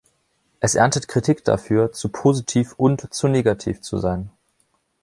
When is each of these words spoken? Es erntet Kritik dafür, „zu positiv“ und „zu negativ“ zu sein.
Es 0.59 0.73
erntet 0.73 1.07
Kritik 1.07 1.43
dafür, 1.45 1.91
„zu 1.91 2.09
positiv“ 2.09 2.73
und 2.73 3.13
„zu 3.13 3.27
negativ“ 3.27 3.81
zu 3.81 3.99
sein. 3.99 4.31